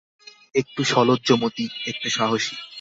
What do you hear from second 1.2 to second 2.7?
মতি, একটু সাহসী।